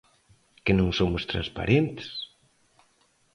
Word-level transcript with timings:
¿Que 0.63 0.73
non 0.79 0.89
somos 0.99 1.27
transparentes? 1.31 2.09